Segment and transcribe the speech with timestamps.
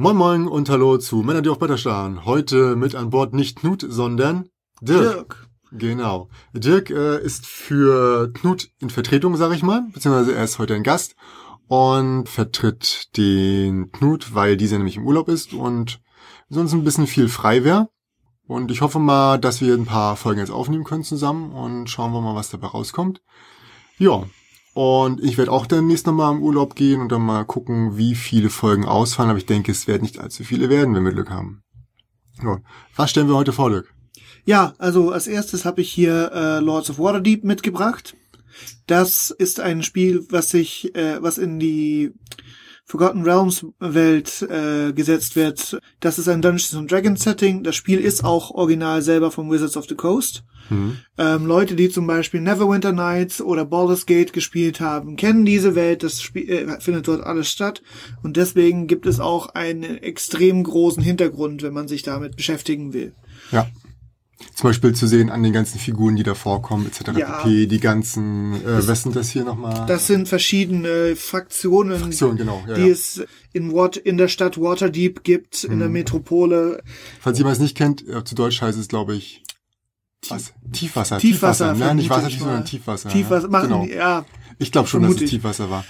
[0.00, 2.24] Moin Moin und Hallo zu Männer, die auf Bretter starren.
[2.24, 4.48] Heute mit an Bord nicht Knut, sondern
[4.80, 5.00] Dirk.
[5.00, 5.48] Dirk.
[5.72, 6.28] Genau.
[6.52, 10.84] Dirk äh, ist für Knut in Vertretung, sag ich mal, beziehungsweise er ist heute ein
[10.84, 11.16] Gast
[11.66, 16.00] und vertritt den Knut, weil dieser nämlich im Urlaub ist und
[16.48, 17.88] sonst ein bisschen viel frei wäre.
[18.46, 22.12] Und ich hoffe mal, dass wir ein paar Folgen jetzt aufnehmen können zusammen und schauen
[22.12, 23.20] wir mal, was dabei rauskommt.
[23.98, 24.22] Ja,
[24.78, 28.48] und ich werde auch demnächst nochmal im Urlaub gehen und dann mal gucken, wie viele
[28.48, 29.28] Folgen ausfallen.
[29.28, 31.64] Aber ich denke, es werden nicht allzu viele werden, wenn wir Glück haben.
[32.44, 32.60] Ja.
[32.94, 33.92] Was stellen wir heute vor, Dirk?
[34.44, 38.14] Ja, also als erstes habe ich hier äh, Lords of Waterdeep mitgebracht.
[38.86, 42.12] Das ist ein Spiel, was sich, äh, was in die
[42.88, 45.78] Forgotten Realms Welt äh, gesetzt wird.
[46.00, 47.62] Das ist ein Dungeons and Dragons Setting.
[47.62, 50.42] Das Spiel ist auch original selber von Wizards of the Coast.
[50.70, 50.96] Mhm.
[51.18, 56.02] Ähm, Leute, die zum Beispiel Neverwinter Nights oder Baldur's Gate gespielt haben, kennen diese Welt.
[56.02, 57.82] Das Spiel äh, findet dort alles statt.
[58.22, 63.12] Und deswegen gibt es auch einen extrem großen Hintergrund, wenn man sich damit beschäftigen will.
[63.52, 63.68] Ja
[64.54, 67.16] zum Beispiel zu sehen an den ganzen Figuren, die da vorkommen, etc.
[67.18, 67.38] Ja.
[67.42, 67.66] pp.
[67.66, 69.86] Die ganzen, äh, Das- was sind das hier nochmal?
[69.86, 72.62] Das sind verschiedene Fraktionen, Fraktionen, genau.
[72.68, 72.86] Ja, die ja.
[72.88, 73.22] es
[73.52, 75.78] in, Wat in der Stadt Waterdeep gibt, in Mhm.
[75.80, 76.82] der Metropole.
[77.20, 79.42] Falls jemand es nicht kennt, äh, zu Deutsch heißt es, glaube ich,
[80.28, 80.52] was?
[80.72, 81.18] Tiefwasser.
[81.18, 82.64] Tiefwasser, Nein, nicht vermute Wassertief, sondern.
[82.64, 83.08] Tiefwasser.
[83.08, 83.84] Tiefwasser machen genau.
[83.84, 84.24] ja.
[84.58, 85.30] Ich glaube schon, dass es.
[85.30, 85.84] Tiefwasser war.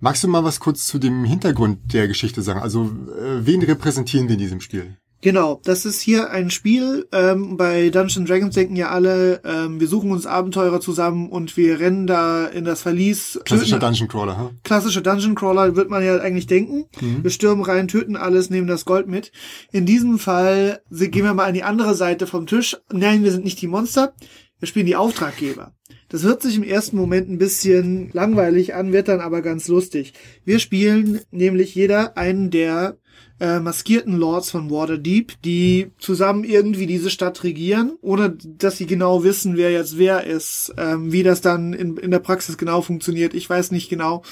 [0.00, 2.60] Magst du mal was kurz zu dem Hintergrund der Geschichte sagen?
[2.60, 2.84] Also,
[3.18, 4.98] äh, wen repräsentieren wir in diesem Spiel?
[5.24, 7.08] Genau, das ist hier ein Spiel.
[7.10, 11.56] Ähm, bei Dungeons and Dragons denken ja alle, ähm, wir suchen uns Abenteurer zusammen und
[11.56, 13.40] wir rennen da in das Verlies.
[13.46, 14.50] Klassischer Dungeon Crawler, hm?
[14.64, 16.84] klassischer Dungeon Crawler wird man ja eigentlich denken.
[17.00, 17.24] Mhm.
[17.24, 19.32] Wir stürmen rein, töten alles, nehmen das Gold mit.
[19.72, 22.76] In diesem Fall gehen wir mal an die andere Seite vom Tisch.
[22.92, 24.12] Nein, wir sind nicht die Monster.
[24.58, 25.72] Wir spielen die Auftraggeber.
[26.10, 30.12] Das hört sich im ersten Moment ein bisschen langweilig an, wird dann aber ganz lustig.
[30.44, 32.98] Wir spielen nämlich jeder einen der
[33.40, 39.24] äh, maskierten Lords von Waterdeep, die zusammen irgendwie diese Stadt regieren, ohne dass sie genau
[39.24, 40.72] wissen, wer jetzt wer ist.
[40.76, 44.22] Ähm, wie das dann in, in der Praxis genau funktioniert, ich weiß nicht genau.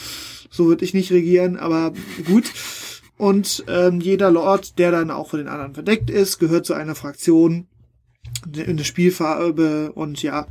[0.51, 1.93] So würde ich nicht regieren, aber
[2.27, 2.53] gut.
[3.17, 6.95] Und ähm, jeder Lord, der dann auch von den anderen verdeckt ist, gehört zu einer
[6.95, 7.67] Fraktion
[8.53, 10.47] in der Spielfarbe und ja,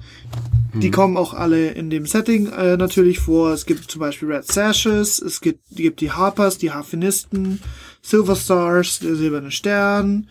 [0.73, 3.51] die kommen auch alle in dem Setting äh, natürlich vor.
[3.51, 7.61] Es gibt zum Beispiel Red Sashes, es gibt, gibt die Harpers, die Harfenisten,
[8.01, 10.27] Silver Stars, der silberne Stern,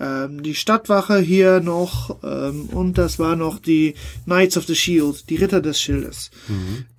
[0.00, 3.94] ähm, die Stadtwache hier noch ähm, und das war noch die
[4.24, 6.30] Knights of the Shield, die Ritter des Schildes.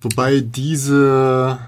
[0.00, 1.58] Wobei diese,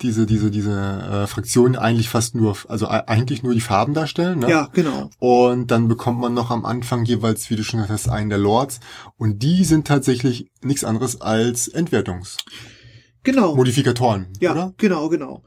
[0.00, 4.40] diese, diese, diese äh, Fraktionen eigentlich fast nur, also e- eigentlich nur die Farben darstellen,
[4.40, 4.50] ne?
[4.50, 5.10] Ja, genau.
[5.20, 8.38] Und dann bekommt man noch am Anfang jeweils, wie du schon gesagt hast, einen der
[8.38, 8.80] Lords.
[9.16, 14.38] Und die sind tatsächlich nichts anderes als Entwertungsmodifikatoren, Genau.
[14.40, 14.74] Ja, oder?
[14.78, 15.42] genau, genau.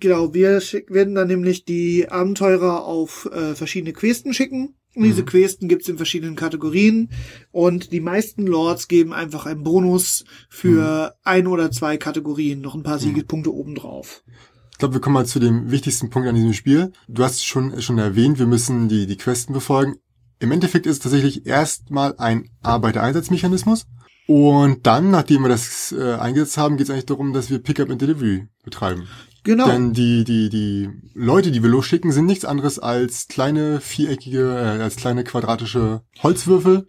[0.00, 4.74] Genau, wir werden dann nämlich die Abenteurer auf äh, verschiedene Questen schicken.
[4.94, 5.26] Und diese Mhm.
[5.26, 7.10] Questen gibt's in verschiedenen Kategorien.
[7.52, 11.20] Und die meisten Lords geben einfach einen Bonus für Mhm.
[11.24, 14.24] ein oder zwei Kategorien, noch ein paar Siegepunkte obendrauf.
[14.72, 16.92] Ich glaube, wir kommen mal zu dem wichtigsten Punkt an diesem Spiel.
[17.08, 19.96] Du hast schon, schon erwähnt, wir müssen die, die Questen befolgen.
[20.40, 23.86] Im Endeffekt ist es tatsächlich erstmal ein Arbeitereinsatzmechanismus.
[24.26, 27.90] Und dann, nachdem wir das äh, eingesetzt haben, geht es eigentlich darum, dass wir Pickup
[27.90, 29.08] and Delivery betreiben.
[29.44, 29.66] Genau.
[29.66, 34.82] Denn die, die, die Leute, die wir losschicken, sind nichts anderes als kleine viereckige, äh,
[34.82, 36.88] als kleine quadratische Holzwürfel.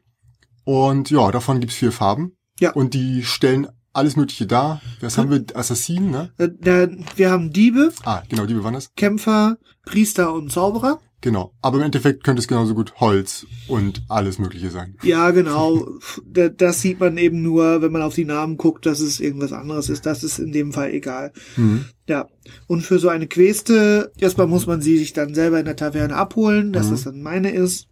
[0.65, 2.33] Und ja, davon gibt's vier Farben.
[2.59, 2.71] Ja.
[2.73, 4.81] Und die stellen alles Mögliche dar.
[5.01, 5.43] Was haben wir?
[5.55, 6.31] Assassinen, ne?
[6.37, 8.93] Äh, wir haben Diebe, Ah, genau, die waren das.
[8.95, 10.99] Kämpfer, Priester und Zauberer.
[11.21, 11.53] Genau.
[11.61, 14.95] Aber im Endeffekt könnte es genauso gut Holz und alles Mögliche sein.
[15.03, 15.85] Ja, genau.
[16.25, 19.51] Da- Das sieht man eben nur, wenn man auf die Namen guckt, dass es irgendwas
[19.51, 20.05] anderes ist.
[20.05, 21.33] Das ist in dem Fall egal.
[21.57, 21.85] Mhm.
[22.07, 22.27] Ja.
[22.67, 26.15] Und für so eine Queste, erstmal muss man sie sich dann selber in der Taverne
[26.15, 26.91] abholen, dass Mhm.
[26.91, 27.87] das dann meine ist.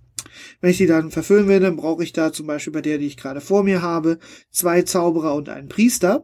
[0.62, 3.08] Wenn ich die dann verfüllen will, dann brauche ich da zum Beispiel bei der, die
[3.08, 4.20] ich gerade vor mir habe,
[4.52, 6.24] zwei Zauberer und einen Priester.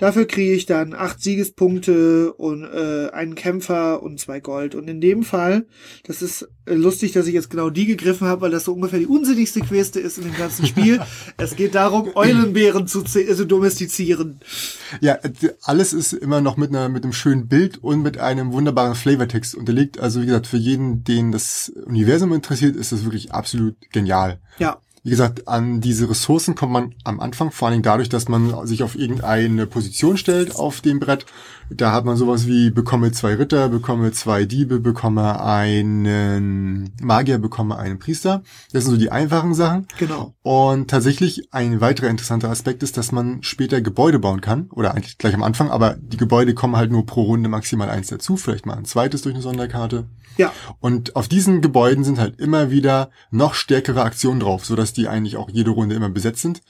[0.00, 4.74] Dafür kriege ich dann acht Siegespunkte und äh, einen Kämpfer und zwei Gold.
[4.74, 5.66] Und in dem Fall,
[6.04, 8.98] das ist äh, lustig, dass ich jetzt genau die gegriffen habe, weil das so ungefähr
[8.98, 11.02] die unsinnigste Queste ist in dem ganzen Spiel.
[11.36, 14.40] es geht darum, Eulenbären zu, zu domestizieren.
[15.02, 15.32] Ja, äh,
[15.64, 19.54] alles ist immer noch mit, einer, mit einem schönen Bild und mit einem wunderbaren Flavortext
[19.54, 20.00] unterlegt.
[20.00, 24.40] Also wie gesagt, für jeden, den das Universum interessiert, ist das wirklich absolut genial.
[24.58, 28.28] Ja, Wie gesagt, an diese Ressourcen kommt man am Anfang vor allen Dingen dadurch, dass
[28.28, 31.24] man sich auf irgendeine Position stellt auf dem Brett,
[31.72, 37.78] Da hat man sowas wie bekomme zwei Ritter, bekomme zwei Diebe, bekomme einen Magier, bekomme
[37.78, 38.42] einen Priester.
[38.72, 39.86] Das sind so die einfachen Sachen.
[39.98, 40.34] Genau.
[40.42, 44.68] Und tatsächlich ein weiterer interessanter Aspekt ist, dass man später Gebäude bauen kann.
[44.72, 48.08] Oder eigentlich gleich am Anfang, aber die Gebäude kommen halt nur pro Runde maximal eins
[48.08, 50.06] dazu, vielleicht mal ein zweites durch eine Sonderkarte.
[50.36, 55.06] Ja, Und auf diesen Gebäuden sind halt immer wieder noch stärkere Aktionen drauf, sodass die
[55.06, 56.62] eigentlich auch jede Runde immer besetzt sind.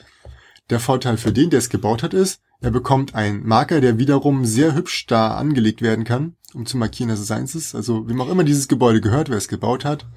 [0.71, 4.45] Der Vorteil für den, der es gebaut hat, ist, er bekommt einen Marker, der wiederum
[4.45, 7.75] sehr hübsch da angelegt werden kann, um zu markieren, dass es eins ist.
[7.75, 10.07] Also wem auch immer dieses Gebäude gehört, wer es gebaut hat,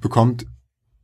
[0.00, 0.46] bekommt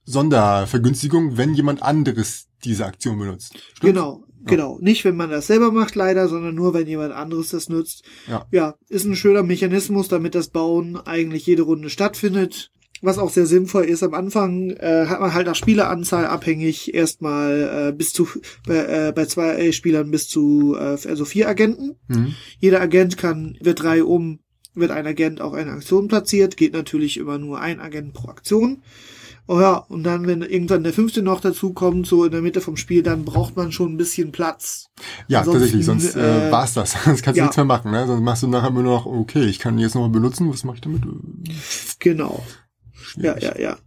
[0.04, 3.58] Sondervergünstigung, wenn jemand anderes diese Aktion benutzt.
[3.74, 3.80] Stimmt?
[3.80, 4.24] genau.
[4.44, 4.78] Genau.
[4.80, 8.04] Nicht, wenn man das selber macht, leider, sondern nur, wenn jemand anderes das nutzt.
[8.26, 8.46] Ja.
[8.50, 12.70] Ja, ist ein schöner Mechanismus, damit das Bauen eigentlich jede Runde stattfindet.
[13.02, 17.88] Was auch sehr sinnvoll ist, am Anfang äh, hat man halt nach Spieleranzahl abhängig erstmal
[17.88, 18.28] äh, bis zu
[18.66, 21.96] bei, äh, bei zwei Spielern bis zu äh, also vier Agenten.
[22.08, 22.34] Mhm.
[22.58, 24.40] Jeder Agent kann wird drei um
[24.74, 28.82] wird ein Agent auch eine Aktion platziert, geht natürlich immer nur ein Agent pro Aktion.
[29.52, 32.60] Oh ja, und dann, wenn irgendwann der fünfte noch dazu kommt, so in der Mitte
[32.60, 34.90] vom Spiel, dann braucht man schon ein bisschen Platz.
[35.26, 36.92] Ja, Ansonsten, tatsächlich, sonst äh, äh, war's das.
[37.04, 37.44] Sonst kannst du ja.
[37.46, 37.90] nichts mehr machen.
[37.90, 38.06] Ne?
[38.06, 40.82] Sonst machst du nachher nur noch, okay, ich kann jetzt nochmal benutzen, was mache ich
[40.82, 41.02] damit?
[41.98, 42.44] Genau.
[43.16, 43.42] Ja, Schwierig.
[43.42, 43.78] ja, ja.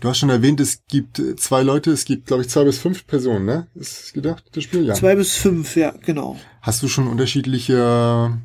[0.00, 2.78] Du hast schon erwähnt, es gibt äh, zwei Leute, es gibt, glaube ich, zwei bis
[2.78, 3.68] fünf Personen, ne?
[3.74, 4.84] Ist gedacht, das Spiel?
[4.84, 4.94] Ja.
[4.94, 6.38] Zwei bis fünf, ja, genau.
[6.62, 8.38] Hast du schon unterschiedliche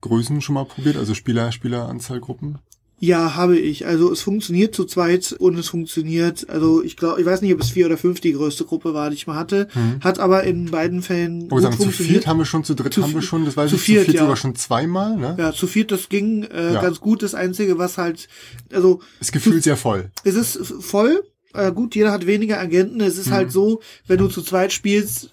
[0.00, 0.96] Größen schon mal probiert?
[0.96, 2.58] Also Spieler, Spieleranzahlgruppen?
[3.00, 3.86] Ja, habe ich.
[3.86, 7.60] Also es funktioniert zu zweit und es funktioniert, also ich glaube, ich weiß nicht, ob
[7.60, 10.00] es vier oder fünf die größte Gruppe war, die ich mal hatte, Mhm.
[10.00, 13.02] hat aber in beiden Fällen Oh, sagen, zu viert haben wir schon, zu dritt Zu
[13.02, 14.22] haben wir schon, das weiß zu ich, viert, zu viert ja.
[14.22, 15.34] sogar schon zweimal, ne?
[15.38, 16.80] Ja, zu viert, das ging äh, Ja.
[16.82, 17.22] ganz gut.
[17.22, 18.28] Das Einzige, was halt,
[18.72, 20.10] also Ist gefühlt sehr voll.
[20.22, 21.22] es ist voll.
[21.52, 23.00] Äh, gut, jeder hat weniger Agenten.
[23.00, 23.32] Es ist Mhm.
[23.32, 25.30] halt so, wenn du zu zweit spielst,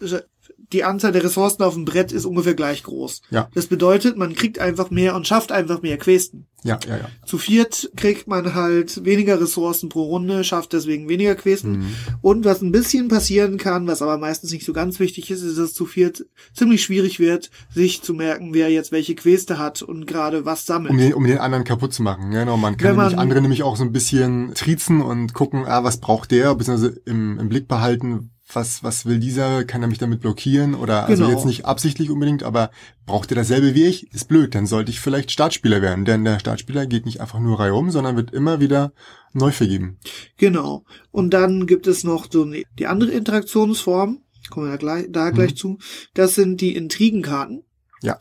[0.74, 3.22] die Anzahl der Ressourcen auf dem Brett ist ungefähr gleich groß.
[3.30, 3.50] Ja.
[3.54, 6.48] Das bedeutet, man kriegt einfach mehr und schafft einfach mehr Questen.
[6.64, 7.10] Ja, ja, ja.
[7.26, 11.72] Zu viert kriegt man halt weniger Ressourcen pro Runde, schafft deswegen weniger Questen.
[11.80, 11.96] Mhm.
[12.22, 15.58] Und was ein bisschen passieren kann, was aber meistens nicht so ganz wichtig ist, ist,
[15.58, 16.24] dass zu viert
[16.54, 20.92] ziemlich schwierig wird, sich zu merken, wer jetzt welche Queste hat und gerade was sammelt.
[20.92, 22.30] Um den, um den anderen kaputt zu machen.
[22.30, 25.66] Genau, man kann Wenn man- nämlich andere nämlich auch so ein bisschen triezen und gucken,
[25.66, 29.88] ah, was braucht der, beziehungsweise im, im Blick behalten, was, was will dieser, kann er
[29.88, 31.36] mich damit blockieren oder also Genau.
[31.36, 32.72] jetzt nicht absichtlich unbedingt, aber
[33.06, 34.14] braucht er dasselbe wie ich?
[34.14, 37.60] Ist blöd, dann sollte ich vielleicht Startspieler werden, denn der Startspieler geht nicht einfach nur
[37.60, 38.94] reihum, sondern wird immer wieder
[39.34, 39.98] neu vergeben.
[40.38, 40.84] Genau.
[41.12, 42.46] Und dann gibt es noch so
[42.78, 45.78] die andere Interaktionsform, kommen wir da gleich, da gleich zu.
[46.14, 47.64] Das sind die Intrigenkarten.
[48.02, 48.18] Ja.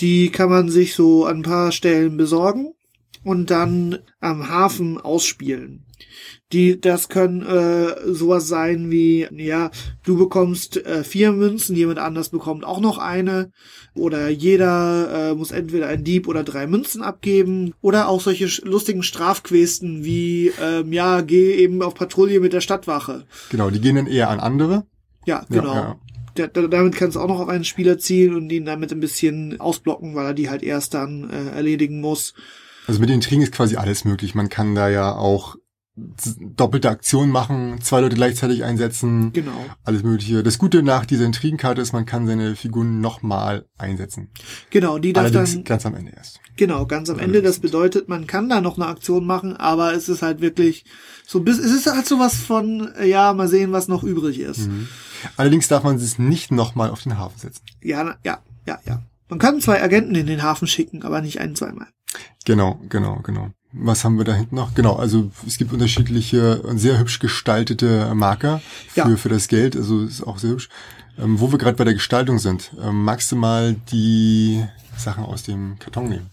[0.00, 2.74] Die kann man sich so an ein paar Stellen besorgen
[3.24, 5.86] und dann am Hafen ausspielen.
[6.52, 9.70] Die, das können äh, sowas sein wie, ja,
[10.04, 13.50] du bekommst äh, vier Münzen, jemand anders bekommt auch noch eine.
[13.94, 17.72] Oder jeder äh, muss entweder ein Dieb oder drei Münzen abgeben.
[17.80, 23.24] Oder auch solche lustigen Strafquesten wie, ähm, ja, geh eben auf Patrouille mit der Stadtwache.
[23.50, 24.84] Genau, die gehen dann eher an andere.
[25.24, 25.74] Ja, Ja, genau.
[25.74, 25.96] ja.
[26.34, 29.00] Da, da, damit kannst du auch noch auf einen Spieler zielen und ihn damit ein
[29.00, 32.34] bisschen ausblocken, weil er die halt erst dann äh, erledigen muss.
[32.92, 34.34] Also mit den Intrigen ist quasi alles möglich.
[34.34, 35.56] Man kann da ja auch
[35.96, 39.64] doppelte Aktionen machen, zwei Leute gleichzeitig einsetzen, Genau.
[39.82, 40.42] alles mögliche.
[40.42, 44.28] Das Gute nach dieser Intrigenkarte ist, man kann seine Figuren nochmal einsetzen.
[44.68, 46.38] Genau, die darf Allerdings dann, ganz am Ende erst.
[46.58, 47.40] genau, ganz am Ende.
[47.40, 50.84] Das bedeutet, man kann da noch eine Aktion machen, aber es ist halt wirklich
[51.26, 54.68] so bis, es ist halt sowas von, äh, ja, mal sehen, was noch übrig ist.
[54.68, 54.88] Mhm.
[55.38, 57.62] Allerdings darf man es nicht nochmal auf den Hafen setzen.
[57.80, 59.02] Ja, ja, ja, ja.
[59.30, 61.86] Man kann zwei Agenten in den Hafen schicken, aber nicht ein, zweimal.
[62.44, 63.50] Genau, genau, genau.
[63.72, 64.74] Was haben wir da hinten noch?
[64.74, 69.16] Genau, also es gibt unterschiedliche sehr hübsch gestaltete Marker für, Ja.
[69.16, 70.68] für das Geld, also ist auch sehr hübsch.
[71.18, 74.64] Ähm, wo wir gerade bei der Gestaltung sind, ähm, magst du mal die
[74.96, 76.30] Sachen aus dem Karton nehmen?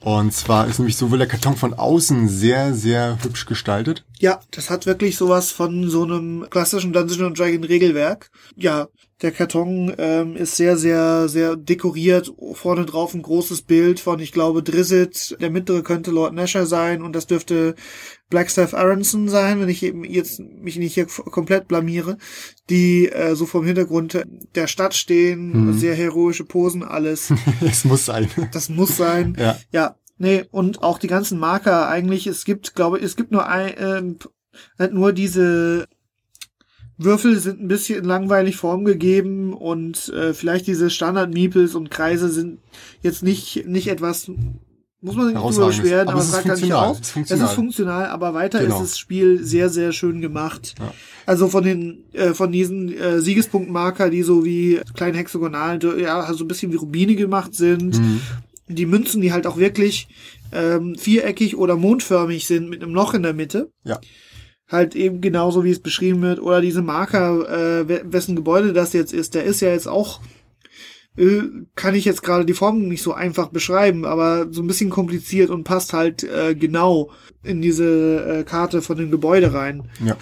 [0.00, 4.04] Und zwar ist nämlich sowohl der Karton von außen sehr, sehr hübsch gestaltet.
[4.18, 8.30] Ja, das hat wirklich sowas von so einem klassischen Dungeons and Dragon Regelwerk.
[8.54, 8.86] Ja,
[9.22, 12.32] der Karton ähm, ist sehr, sehr, sehr dekoriert.
[12.52, 15.36] Vorne drauf ein großes Bild von, ich glaube, Drizzt.
[15.40, 17.74] Der mittlere könnte Lord Nasher sein und das dürfte
[18.28, 22.18] Blackstaff Aronson sein, wenn ich eben jetzt mich nicht hier komplett blamiere.
[22.68, 24.22] Die äh, so vom Hintergrund
[24.54, 25.72] der Stadt stehen, Mhm.
[25.78, 27.32] sehr heroische Posen, alles.
[27.66, 28.28] es muss sein.
[28.52, 29.34] Das muss sein.
[29.38, 29.56] ja.
[29.72, 33.46] Ja, nee, und auch die ganzen Marker eigentlich, es gibt, glaube ich, es gibt nur
[33.46, 34.18] ein, ähm,
[34.78, 35.86] halt nur diese
[36.98, 42.58] Würfel sind ein bisschen langweilig Form gegeben und äh, vielleicht diese Standard-Meeples und Kreise sind
[43.02, 44.30] jetzt nicht, nicht etwas,
[45.02, 46.88] muss man sich nicht beschweren, Aber es es ist sagt er nicht funktional.
[46.88, 46.96] auf.
[46.96, 47.46] Es ist Es funktional.
[47.48, 48.76] ist funktional, aber weiter Genau.
[48.76, 50.74] ist das Spiel sehr, sehr schön gemacht.
[50.78, 50.92] Ja.
[51.26, 56.44] Also von den, äh, von diesen äh, Siegespunktmarker, die so wie kleine Hexagonalen, ja, so
[56.44, 57.98] ein bisschen wie Rubine gemacht sind.
[58.00, 58.20] Mhm.
[58.68, 60.08] Die Münzen, die halt auch wirklich
[60.50, 63.70] ähm, viereckig oder mondförmig sind mit einem Loch in der Mitte.
[63.84, 64.00] Ja.
[64.68, 66.40] Halt eben genauso, wie es beschrieben wird.
[66.40, 67.48] Oder diese Marker,
[67.80, 70.20] äh, we- wessen Gebäude das jetzt ist, der ist ja jetzt auch
[71.18, 71.42] äh,
[71.76, 75.48] kann ich jetzt gerade die Form nicht so einfach beschreiben, aber so ein bisschen kompliziert
[75.48, 77.10] und passt halt äh, genau
[77.42, 79.88] in diese äh, Karte von dem Gebäude rein.
[80.04, 80.16] Ja.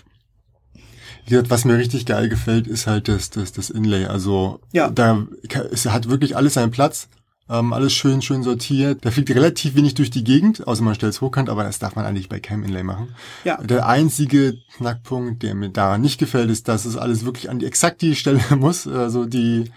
[1.48, 4.04] Was mir richtig geil gefällt, ist halt das, das, das Inlay.
[4.04, 4.90] Also Ja.
[4.90, 5.26] da
[5.72, 7.08] es hat wirklich alles seinen Platz.
[7.48, 9.04] Ähm, alles schön, schön sortiert.
[9.04, 11.94] Da fliegt relativ wenig durch die Gegend, außer man stellt es hochkant, aber das darf
[11.94, 13.14] man eigentlich bei keinem Inlay machen.
[13.44, 13.58] Ja.
[13.62, 17.66] Der einzige Knackpunkt, der mir daran nicht gefällt, ist, dass es alles wirklich an die
[17.66, 18.86] exakt die Stelle muss.
[18.86, 19.70] Also die,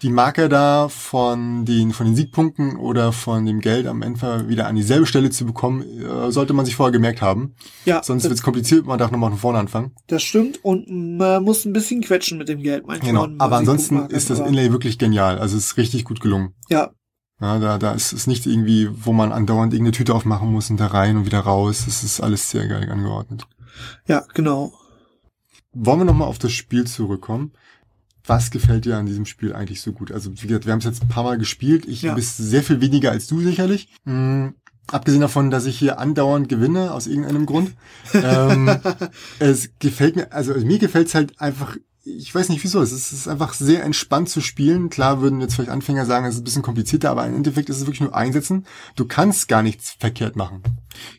[0.00, 4.66] die Marker da von den, von den Siegpunkten oder von dem Geld am Ende wieder
[4.66, 7.54] an dieselbe Stelle zu bekommen, äh, sollte man sich vorher gemerkt haben.
[7.84, 9.92] Ja, Sonst wird es kompliziert, man darf nochmal von vorne anfangen.
[10.06, 10.88] das stimmt und
[11.18, 13.12] man muss ein bisschen quetschen mit dem Geld manchmal.
[13.28, 13.28] Genau.
[13.44, 15.38] Aber ansonsten ist das Inlay wirklich genial.
[15.38, 16.54] Also es ist richtig gut gelungen.
[16.70, 16.90] Ja,
[17.42, 20.78] Ja, da, da ist es nicht irgendwie, wo man andauernd irgendeine Tüte aufmachen muss und
[20.78, 21.82] da rein und wieder raus.
[21.86, 23.46] Das ist alles sehr geil angeordnet.
[24.06, 24.72] ja, genau.
[25.74, 27.52] Wollen wir nochmal auf das Spiel zurückkommen?
[28.24, 30.12] Was gefällt dir an diesem Spiel eigentlich so gut?
[30.12, 31.86] Also, wie gesagt, wir haben es jetzt ein paar Mal gespielt.
[31.86, 32.14] Ich Ja.
[32.14, 33.88] bist sehr viel weniger als du sicherlich.
[34.04, 34.54] Hm,
[34.92, 37.72] abgesehen davon, dass ich hier andauernd gewinne, aus irgendeinem Grund.
[38.14, 38.70] ähm,
[39.40, 43.12] es gefällt mir, also mir gefällt es halt einfach, ich weiß nicht wieso, es ist,
[43.12, 44.90] es ist einfach sehr entspannt zu spielen.
[44.90, 47.76] Klar würden jetzt vielleicht Anfänger sagen, es ist ein bisschen komplizierter, aber im Endeffekt ist
[47.76, 48.66] es wirklich nur einsetzen.
[48.96, 50.62] Du kannst gar nichts verkehrt machen.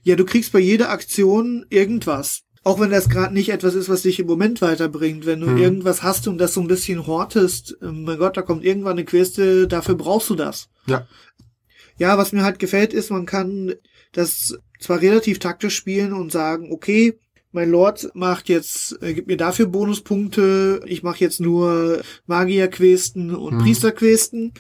[0.04, 2.42] Ja, du kriegst bei jeder Aktion irgendwas.
[2.66, 5.26] Auch wenn das gerade nicht etwas ist, was dich im Moment weiterbringt.
[5.26, 5.58] Wenn du Hm.
[5.58, 9.06] irgendwas hast und das so ein bisschen hortest, äh, mein Gott, da kommt irgendwann eine
[9.06, 10.70] Queste, dafür brauchst du das.
[10.86, 11.06] Ja.
[11.98, 13.74] Ja, was mir halt gefällt, ist, man kann
[14.14, 17.20] das zwar relativ taktisch spielen und sagen, okay,
[17.54, 23.56] mein Lord macht jetzt, äh, gibt mir dafür Bonuspunkte, ich mache jetzt nur Magierquesten und
[23.56, 23.60] Mhm.
[23.60, 24.54] Priesterquesten.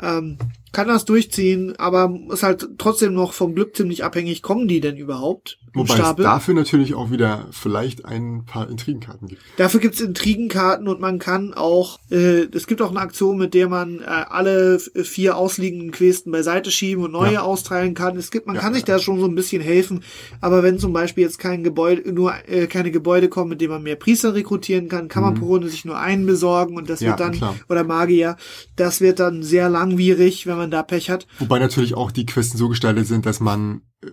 [0.00, 0.38] Ähm,
[0.72, 4.96] kann das durchziehen, aber ist halt trotzdem noch vom Glück ziemlich abhängig, kommen die denn
[4.96, 6.22] überhaupt Wobei es Stapel?
[6.24, 9.40] dafür natürlich auch wieder vielleicht ein paar Intrigenkarten gibt.
[9.56, 13.68] Dafür gibt's Intrigenkarten und man kann auch, äh, es gibt auch eine Aktion, mit der
[13.70, 17.42] man äh, alle vier ausliegenden Questen beiseite schieben und neue Ja.
[17.42, 18.16] austeilen kann.
[18.18, 18.94] Es gibt, man Ja, kann sich ja.
[18.96, 20.02] da schon so ein bisschen helfen,
[20.42, 23.82] aber wenn zum Beispiel jetzt kein Gebäude, nur äh, keine Gebäude kommen, mit denen man
[23.82, 27.06] mehr Priester rekrutieren kann, kann man pro Runde sich nur einen besorgen und das Mhm.
[27.06, 27.54] Wird dann, klar.
[27.70, 28.36] oder Magier,
[28.76, 31.26] das wird dann sehr langwierig, wenn man da Pech hat.
[31.38, 34.08] Wobei natürlich auch die Questen so gestaltet sind, dass man äh,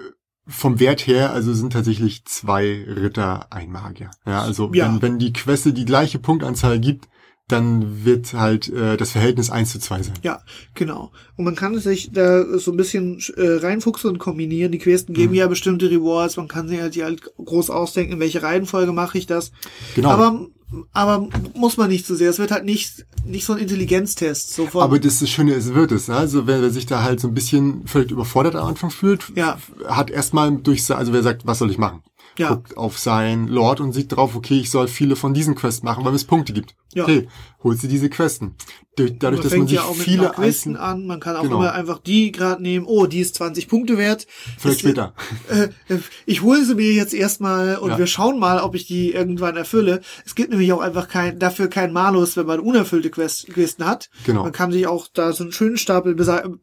[0.47, 4.09] vom Wert her, also sind tatsächlich zwei Ritter, ein Magier.
[4.25, 4.85] Ja, also Ja.
[4.91, 7.07] wenn, wenn die Queste die gleiche Punktanzahl gibt,
[7.47, 10.13] dann wird halt äh, das Verhältnis 1 zu 2 sein.
[10.21, 10.41] Ja,
[10.75, 11.11] genau.
[11.35, 14.71] Und man kann sich da so ein bisschen äh, reinfuchsen und kombinieren.
[14.71, 15.37] Die Questen geben Mhm.
[15.39, 16.37] ja bestimmte Rewards.
[16.37, 19.51] Man kann sich halt, halt groß ausdenken, in welche Reihenfolge mache ich das.
[19.95, 20.09] Genau.
[20.09, 20.45] Aber,
[20.93, 22.29] aber muss man nicht zu sehr.
[22.29, 24.53] Es wird halt nicht, nicht so ein Intelligenztest.
[24.53, 26.07] So von, Aber das, das Schöne ist, wird es.
[26.07, 26.15] Ne?
[26.15, 29.57] Also wer, wer sich da halt so ein bisschen völlig überfordert am Anfang fühlt, Ja.
[29.87, 32.03] hat erstmal durch, also wer sagt, was soll ich machen?
[32.37, 32.49] Ja.
[32.53, 36.05] Guckt auf sein Lord und sieht drauf, okay, ich soll viele von diesen Quests machen,
[36.05, 36.73] weil es Punkte gibt.
[36.93, 37.03] Ja.
[37.03, 37.27] Okay,
[37.63, 38.55] holst du diese Questen.
[38.95, 41.05] Durch, dadurch, man dass man sich ja auch mit viele paar Questen an.
[41.05, 41.57] Man kann auch Genau.
[41.59, 42.85] immer einfach die gerade nehmen.
[42.85, 44.27] Oh, die ist 20 Punkte wert.
[44.57, 45.13] vielleicht später.
[45.49, 47.97] äh, äh, ich hole sie mir jetzt erstmal und Ja.
[47.97, 50.01] wir schauen mal, ob ich die irgendwann erfülle.
[50.25, 54.09] Es gibt nämlich auch einfach kein, dafür kein Malus, wenn man unerfüllte Quest, Questen hat.
[54.25, 54.43] Genau.
[54.43, 56.15] Man kann sich auch da so einen schönen Stapel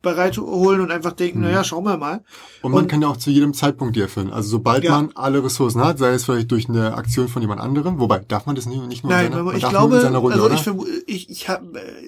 [0.02, 2.16] bereit holen und einfach denken, naja, schauen wir mal.
[2.16, 2.22] Mhm.
[2.62, 4.30] Und man Und- kann ja auch zu jedem Zeitpunkt die erfüllen.
[4.32, 4.90] Also sobald Ja.
[4.90, 8.44] man alle Ressourcen hat, sei es vielleicht durch eine Aktion von jemand anderem, wobei, darf
[8.44, 10.84] man das nicht, nicht nur Nein, wenn man, ich glaube, seiner Runde, also ich, vermu
[11.06, 11.62] ich, ich, hab,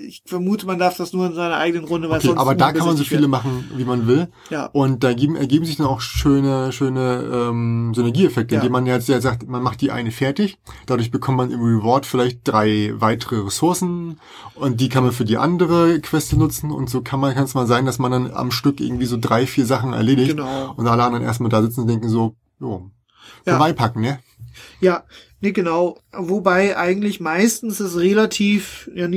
[0.06, 2.72] ich vermute, man darf das nur in seiner eigenen Runde, weil Okay, sonst aber da
[2.72, 4.28] kann man so viele machen, wie man will.
[4.50, 4.66] Ja.
[4.66, 8.60] Und da geben, ergeben sich dann auch schöne, schöne ähm, Synergieeffekte, Ja.
[8.60, 10.58] indem man jetzt ja sagt, man macht die eine fertig.
[10.86, 14.18] Dadurch bekommt man im Reward vielleicht drei weitere Ressourcen
[14.54, 16.70] und die kann man für die andere Queste nutzen.
[16.70, 19.16] Und so kann man, kann es mal sein, dass man dann am Stück irgendwie so
[19.20, 20.30] drei, vier Sachen erledigt.
[20.36, 20.72] Genau.
[20.76, 22.90] Und alle anderen erstmal da sitzen und denken so, jo,
[23.46, 23.52] Ja.
[23.56, 24.18] vorbeipacken, ne?
[24.80, 25.04] Ja,
[25.40, 25.98] nee, genau.
[26.12, 29.08] Wobei eigentlich meistens es relativ, ja,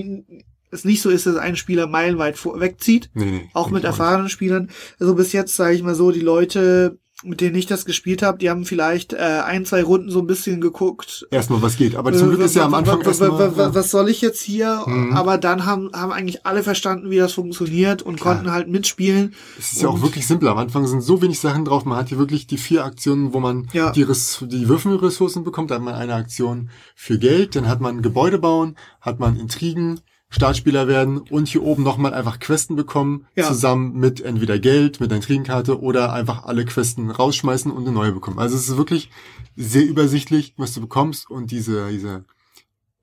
[0.71, 3.09] es nicht so ist, dass ein Spieler meilenweit vor, wegzieht.
[3.13, 3.49] Nee, nee.
[3.53, 4.69] Auch mit erfahrenen Spielern.
[4.99, 8.37] Also bis jetzt, sage ich mal so, die Leute, mit denen ich das gespielt habe,
[8.39, 11.27] die haben vielleicht äh, ein, zwei Runden so ein bisschen geguckt.
[11.31, 11.95] Erstmal was geht.
[11.95, 13.31] Aber zum Glück Äh, ist ja am Anfang wa- wa- erstmal.
[13.31, 13.75] wa- wa- ja.
[13.75, 14.83] Was soll ich jetzt hier?
[14.87, 15.13] Mhm.
[15.13, 18.35] Aber dann haben, haben eigentlich alle verstanden, wie das funktioniert und Klar.
[18.35, 19.33] konnten halt mitspielen.
[19.59, 20.47] Es ist ja auch wirklich simpel.
[20.47, 21.85] Am Anfang sind so wenig Sachen drauf.
[21.85, 23.91] Man hat hier wirklich die vier Aktionen, wo man Ja.
[23.91, 25.71] die, Res die Würfelressourcen bekommt.
[25.71, 29.99] Da hat man eine Aktion für Geld, dann hat man Gebäude bauen, hat man Intrigen,
[30.31, 33.45] Startspieler werden und hier oben nochmal einfach Questen bekommen, Ja.
[33.47, 38.13] zusammen mit entweder Geld, mit deiner Triedenkarte oder einfach alle Questen rausschmeißen und eine neue
[38.13, 38.39] bekommen.
[38.39, 39.11] Also es ist wirklich
[39.57, 42.23] sehr übersichtlich, was du bekommst und diese, diese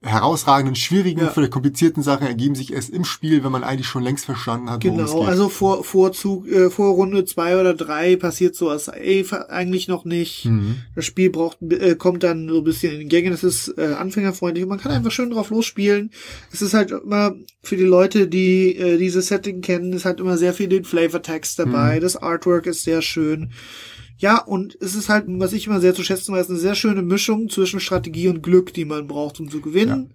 [0.01, 1.31] herausragenden, schwierigen, Ja.
[1.31, 4.85] vielleicht komplizierten Sachen ergeben sich erst im Spiel, wenn man eigentlich schon längst verstanden hat,
[4.85, 5.29] worum es Genau, geht.
[5.31, 10.45] also vor Vorzug, äh, vor Runde zwei oder drei passiert sowas eh eigentlich noch nicht.
[10.45, 10.77] Mhm.
[10.95, 13.31] Das Spiel braucht, äh, kommt dann so ein bisschen in die Gänge.
[13.31, 16.13] Das ist äh, anfängerfreundlich und man kann einfach schön drauf losspielen.
[16.53, 20.37] Es ist halt immer für die Leute, die äh, dieses Setting kennen, ist halt immer
[20.39, 21.97] sehr viel den Flavortext dabei.
[21.97, 22.03] Mhm.
[22.03, 23.51] Das Artwork ist sehr schön.
[24.19, 27.03] Ja, und es ist halt, was ich immer sehr zu schätzen weiß, eine sehr schöne
[27.03, 30.13] Mischung zwischen Strategie und Glück, die man braucht, um zu gewinnen.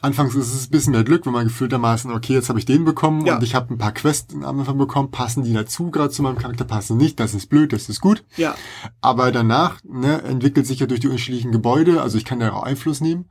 [0.00, 2.84] Anfangs ist es ein bisschen mehr Glück, wenn man gefühltermaßen, okay, jetzt habe ich den
[2.84, 3.36] bekommen Ja.
[3.36, 6.38] und ich habe ein paar Quests am Anfang bekommen, passen die dazu, gerade zu meinem
[6.38, 8.24] Charakter, passen nicht, das ist blöd, das ist gut.
[8.36, 8.54] Ja,
[9.00, 12.62] Aber danach ne, entwickelt sich ja durch die unterschiedlichen Gebäude, also ich kann da auch
[12.62, 13.26] Einfluss nehmen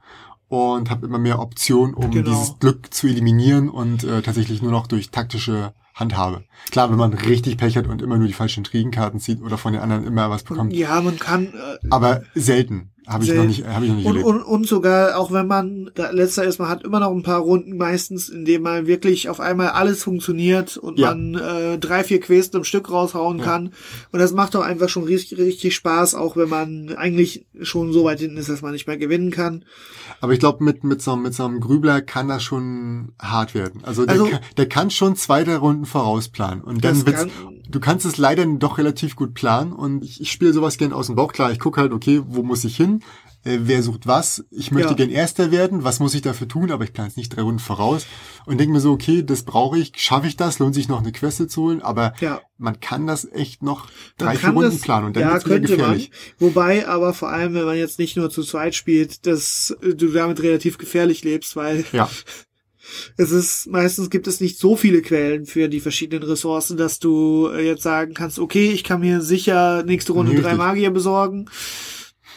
[0.52, 2.30] und habe immer mehr Optionen, um Genau.
[2.30, 6.44] dieses Glück zu eliminieren und äh, tatsächlich nur noch durch taktische Handhabe.
[6.72, 9.74] Klar, wenn man richtig Pech hat und immer nur die falschen Triegenkarten zieht oder von
[9.74, 12.91] den anderen immer was bekommt, ja, man kann äh, aber selten.
[13.08, 13.48] Habe ich noch Selten.
[13.50, 16.70] nicht, habe ich noch nicht Und, und, und sogar, auch wenn man letzter ist, man
[16.70, 20.78] hat immer noch ein paar Runden meistens, in denen man wirklich auf einmal alles funktioniert
[20.78, 21.10] und Ja.
[21.10, 23.44] man äh, drei, vier Quests am Stück raushauen Ja.
[23.46, 23.74] kann.
[24.12, 28.04] Und das macht doch einfach schon richtig, richtig Spaß, auch wenn man eigentlich schon so
[28.04, 29.66] weit hinten ist, dass man nicht mehr gewinnen kann.
[30.22, 33.82] Aber ich glaube, mit, mit, so, mit so einem Grübler kann das schon hart werden.
[33.84, 36.64] Also, der, Also- kann, der kann schon zwei, drei Runden vorausplanen.
[36.64, 37.32] Und dann wird's, kann-
[37.74, 39.74] du kannst es leider doch relativ gut planen.
[39.74, 41.34] Und ich, ich spiele sowas gern aus dem Bauch.
[41.34, 43.02] Klar, ich gucke halt, okay, wo muss ich hin?
[43.44, 44.46] Äh, wer sucht was?
[44.52, 44.96] Ich möchte Ja.
[44.96, 45.84] gern Erster werden.
[45.84, 46.70] Was muss ich dafür tun?
[46.72, 48.06] Aber ich plane es nicht drei Runden voraus.
[48.46, 49.94] Und denke mir so, okay, das brauche ich.
[49.96, 50.60] Schaffe ich das?
[50.60, 51.82] Lohnt sich noch eine Queste zu holen?
[51.82, 52.42] Aber Ja.
[52.60, 53.88] man kann das echt noch
[54.20, 55.08] drei, vier Runden das- planen.
[55.08, 56.12] Und dann ja, wird's wieder könnte gefährlich.
[56.40, 56.50] Man.
[56.50, 60.44] Wobei aber vor allem, wenn man jetzt nicht nur zu zweit spielt, dass du damit
[60.44, 62.08] relativ gefährlich lebst, weil Ja.
[63.18, 67.48] es ist, meistens gibt es nicht so viele Quellen für die verschiedenen Ressourcen, dass du
[67.48, 70.56] äh, jetzt sagen kannst, okay, ich kann mir sicher nächste Runde Nee, drei.
[70.56, 71.50] Magier besorgen.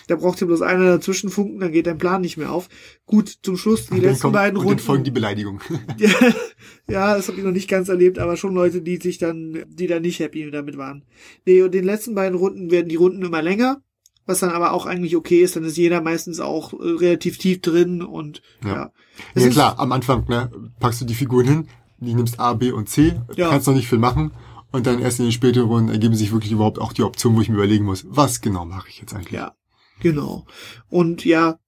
[0.07, 2.69] Da braucht dir bloß einer dazwischen funken, dann geht dein Plan nicht mehr auf.
[3.07, 5.05] Gut, zum Schluss, die letzten kommt- beiden und dann folgen Runden.
[5.05, 5.61] die Beleidigungen.
[6.89, 9.87] ja, das habe ich noch nicht ganz erlebt, aber schon Leute, die sich dann, die
[9.87, 11.05] dann nicht happy damit waren.
[11.47, 13.83] Nee, und den letzten beiden Runden werden die Runden immer länger,
[14.27, 17.61] was dann aber auch eigentlich okay ist, dann ist jeder meistens auch äh, relativ tief
[17.61, 18.69] drin und ja.
[18.71, 18.93] Ja.
[19.35, 22.71] Ja ist- klar, am Anfang ne, packst du die Figuren hin, die nimmst A, B
[22.73, 23.51] und C, Ja.
[23.51, 24.33] kannst noch nicht viel machen
[24.73, 27.43] und dann erst in den späteren Runden ergeben sich wirklich überhaupt auch die Optionen, wo
[27.43, 29.33] ich mir überlegen muss, was genau mache ich jetzt eigentlich.
[29.33, 29.53] Ja,
[30.01, 30.47] genau.
[30.89, 31.59] Und ja,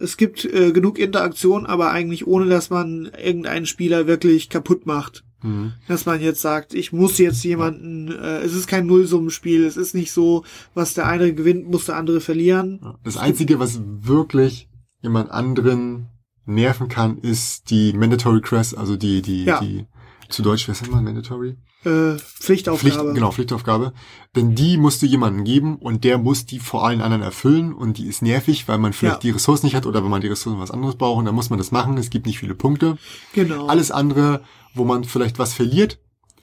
[0.00, 5.24] es gibt äh, genug Interaktion, aber eigentlich ohne, dass man irgendeinen Spieler wirklich kaputt macht.
[5.42, 5.72] Mhm.
[5.86, 9.94] Dass man jetzt sagt, ich muss jetzt jemanden, äh, es ist kein Nullsummenspiel, es ist
[9.94, 12.80] nicht so, was der eine gewinnt, muss der andere verlieren.
[13.04, 14.68] Das Einzige, was wirklich
[15.00, 16.06] jemand anderen
[16.44, 19.60] nerven kann, ist die Mandatory Quest, also die, die, Ja.
[19.60, 19.86] die,
[20.28, 21.56] zu Deutsch, was nennt man Mandatory?
[21.84, 22.78] Äh, Pflichtaufgabe.
[22.98, 23.92] Pflicht, genau, Pflichtaufgabe.
[24.36, 27.98] Denn die musst du jemandem geben und der muss die vor allen anderen erfüllen und
[27.98, 29.20] die ist nervig, weil man vielleicht Ja.
[29.20, 31.50] die Ressourcen nicht hat oder wenn man die Ressourcen was anderes braucht und dann muss
[31.50, 31.96] man das machen.
[31.96, 32.98] Es gibt nicht viele Punkte.
[33.32, 33.66] Genau.
[33.68, 34.42] Alles andere,
[34.74, 35.98] wo man vielleicht was verliert,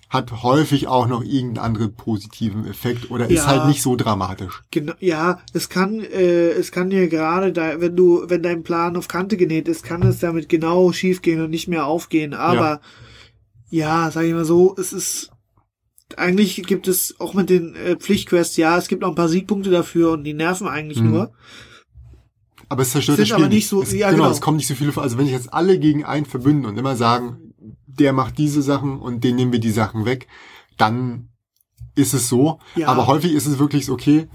[0.10, 3.48] hat häufig auch noch irgendeinen anderen positiven Effekt oder ist Ja.
[3.48, 4.64] halt nicht so dramatisch.
[4.72, 8.96] Genau, ja, es kann, äh, es kann dir gerade da, wenn du, wenn dein Plan
[8.96, 12.34] auf Kante genäht ist, kann es damit genau schiefgehen und nicht mehr aufgehen.
[12.34, 12.82] Aber ja,
[13.72, 15.32] sag ich mal so, es ist
[16.18, 19.72] eigentlich gibt es auch mit den äh, Pflichtquests, ja, es gibt auch ein paar Siegpunkte
[19.72, 21.12] dafür und die nerven eigentlich Mhm.
[21.12, 21.34] nur.
[22.70, 24.32] Aber es zerstört das Spiel aber nicht so- Es, ja, genau, genau.
[24.34, 25.04] es kommen nicht so viele vor.
[25.04, 27.54] Also wenn ich jetzt alle gegen einen verbünden und immer sagen,
[27.88, 30.28] der macht diese Sachen und den nehmen wir die Sachen weg,
[30.78, 31.30] dann
[31.96, 32.60] ist es so.
[32.76, 32.88] Ja.
[32.88, 34.28] Aber häufig ist es wirklich okay,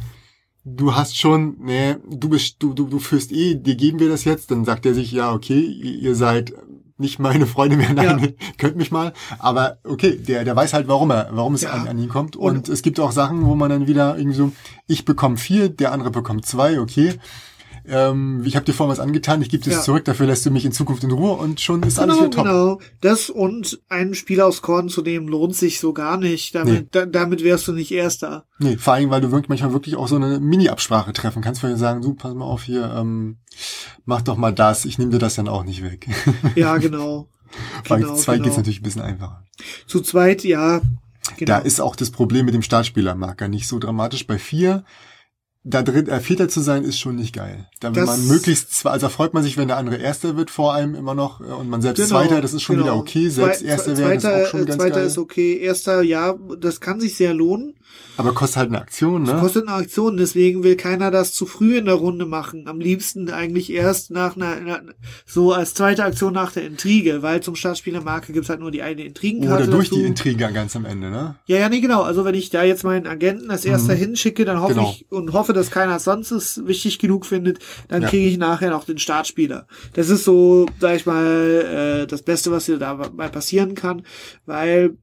[0.64, 4.24] du hast schon, nee, du bist, du, du, du führst eh, dir geben wir das
[4.24, 6.52] jetzt, dann sagt er sich, ja, okay, ihr seid
[7.00, 8.28] nicht meine Freunde mehr, nein, Ja.
[8.58, 9.12] könnt mich mal.
[9.38, 11.70] Aber okay, der, der weiß halt, warum er, warum es Ja.
[11.70, 12.36] an, an ihn kommt.
[12.36, 14.52] Und, Und- es gibt auch Sachen, wo man dann wieder irgendwie so,
[14.86, 17.14] ich bekomme vier, der andere bekommt zwei, okay.
[17.86, 19.80] Ähm, ich habe dir vorhin was angetan, ich gebe das Ja.
[19.82, 22.36] zurück, dafür lässt du mich in Zukunft in Ruhe und schon ist alles Genau, wieder
[22.36, 22.44] top.
[22.44, 22.80] genau.
[23.00, 26.54] Das und einen Spieler aus Korn zu nehmen lohnt sich so gar nicht.
[26.54, 26.88] Damit, Nee.
[26.90, 28.44] da, damit wärst du nicht Erster.
[28.58, 31.70] Nee, vor allem, weil du wirklich manchmal wirklich auch so eine Mini-Absprache treffen kannst, weil
[31.72, 33.38] du sagen, du, pass mal auf hier, ähm,
[34.04, 36.06] mach doch mal das, ich nehme dir das dann auch nicht weg.
[36.56, 37.28] Ja, genau.
[37.88, 38.44] Bei genau, zwei genau.
[38.44, 39.44] geht's natürlich ein bisschen einfacher.
[39.86, 40.80] Zu zweit, ja.
[41.36, 41.46] Genau.
[41.46, 44.26] Da ist auch das Problem mit dem Startspielermarker nicht so dramatisch.
[44.26, 44.84] Bei vier
[45.62, 47.68] da drin äh, Vierter zu sein ist schon nicht geil.
[47.80, 50.50] Da will Das- man möglichst zwei, also freut man sich, wenn der andere Erster wird
[50.50, 52.86] vor einem immer noch äh, und man selbst Zweiter, das ist schon genau.
[52.86, 53.28] wieder okay.
[53.28, 55.06] Selbst Erster werden ist Zweiter, auch schon äh, ganz Zweiter geil.
[55.06, 55.58] ist okay.
[55.58, 57.74] Erster, ja, das kann sich sehr lohnen.
[58.16, 59.38] Aber kostet halt eine Aktion, ne?
[59.40, 62.68] Kostet eine Aktion, deswegen will keiner das zu früh in der Runde machen.
[62.68, 64.82] Am liebsten eigentlich erst nach einer,
[65.24, 69.04] so als zweite Aktion nach der Intrige, weil zum Startspielermarke gibt's halt nur die eine
[69.04, 69.62] Intrigenkarte.
[69.64, 70.00] Oder durch dazu.
[70.00, 71.36] die Intrige ganz am Ende, ne?
[71.46, 72.02] Ja, ja, nee, genau.
[72.02, 74.90] Also wenn ich da jetzt meinen Agenten als erster hinschicke, dann hoffe Genau.
[74.90, 78.08] ich und hoffe, dass keiner sonst es wichtig genug findet, dann Ja.
[78.08, 79.66] kriege ich nachher noch den Startspieler.
[79.94, 84.02] Das ist so, sag ich mal, äh, das Beste, was dir dabei passieren kann,
[84.44, 84.96] weil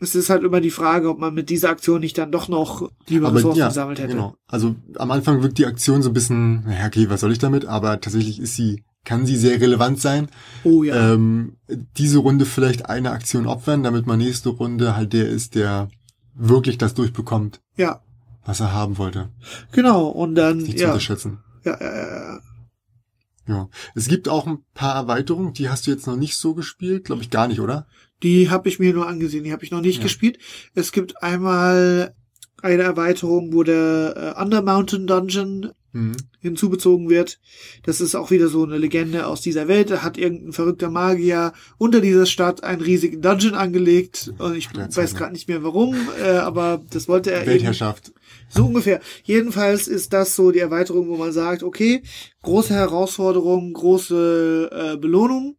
[0.00, 2.90] es ist halt immer die Frage, ob man mit dieser Aktion nicht dann doch noch
[3.06, 4.14] lieber Aber Ressourcen ja, gesammelt hätte.
[4.14, 4.34] genau.
[4.48, 7.66] Also am Anfang wirkt die Aktion so ein bisschen, naja, okay, was soll ich damit?
[7.66, 10.28] Aber tatsächlich ist sie, kann sie sehr relevant sein.
[10.64, 11.12] Oh ja.
[11.12, 11.56] Ähm,
[11.98, 15.88] diese Runde vielleicht eine Aktion opfern, damit man nächste Runde halt der ist, der
[16.34, 18.00] wirklich das durchbekommt, ja,
[18.46, 19.28] was er haben wollte.
[19.72, 20.08] genau.
[20.08, 21.40] Und dann, Nicht zu ja, unterschätzen.
[21.64, 22.40] ja, ja, ja,
[23.46, 23.68] Ja.
[23.94, 27.20] Es gibt auch ein paar Erweiterungen, die hast du jetzt noch nicht so gespielt, glaube
[27.22, 27.86] ich gar nicht, oder?
[28.22, 30.02] Die habe ich mir nur angesehen, die habe ich noch nicht Ja.
[30.04, 30.38] gespielt.
[30.74, 32.14] Es gibt einmal
[32.62, 36.12] eine Erweiterung, wo der äh, Undermountain Dungeon Mhm.
[36.38, 37.40] hinzubezogen wird.
[37.82, 39.90] Das ist auch wieder so eine Legende aus dieser Welt.
[39.90, 44.32] Da hat irgendein verrückter Magier unter dieser Stadt einen riesigen Dungeon angelegt.
[44.38, 47.50] Und ich er weiß gerade nicht mehr warum, äh, aber das wollte er eben.
[47.50, 48.12] Weltherrschaft.
[48.48, 49.00] So ungefähr.
[49.24, 52.02] Jedenfalls ist das so die Erweiterung, wo man sagt, okay,
[52.42, 55.56] große Herausforderung, große äh, Belohnung.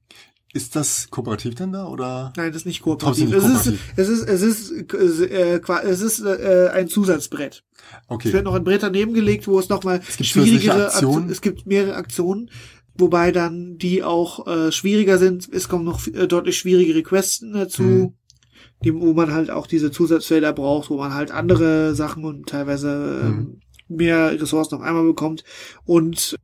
[0.54, 2.34] Ist das kooperativ denn da oder?
[2.36, 3.30] Nein, das ist nicht kooperativ.
[3.30, 7.64] Nicht Es ist, es ist, es ist, äh, es ist äh, ein Zusatzbrett.
[7.74, 8.34] Es Okay.
[8.34, 11.30] wird noch ein Brett daneben gelegt, wo es nochmal schwierigere Aktionen?
[11.30, 12.50] Es gibt mehrere Aktionen,
[12.96, 15.48] wobei dann die auch äh, schwieriger sind.
[15.52, 18.14] Es kommen noch äh, deutlich schwierigere Quests dazu,
[18.84, 19.02] Mhm.
[19.02, 23.62] wo man halt auch diese Zusatzfelder braucht, wo man halt andere Sachen und teilweise ähm,
[23.88, 25.44] mehr Ressourcen auf einmal bekommt.
[25.86, 26.36] Und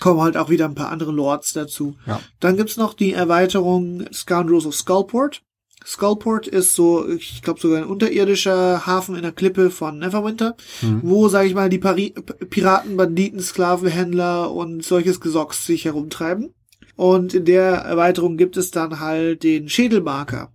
[0.00, 1.96] kommen halt auch wieder ein paar andere Lords dazu.
[2.06, 2.20] Ja.
[2.40, 5.42] Dann gibt's noch die Erweiterung Scoundrels of Skullport.
[5.84, 11.00] Skullport ist so, ich glaube sogar ein unterirdischer Hafen in der Klippe von Neverwinter, Mhm.
[11.04, 12.12] wo, sage ich mal, die Pari
[12.50, 16.52] Piraten, Banditen, Sklavenhändler und solches Gesocks sich herumtreiben.
[16.96, 20.50] Und in der Erweiterung gibt es dann halt den Schädelmarker.